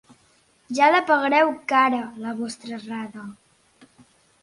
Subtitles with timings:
[0.77, 3.31] Ja la pagareu cara, la vostra errada.